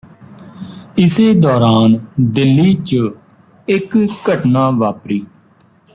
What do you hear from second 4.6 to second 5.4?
ਵਾਪਰੀ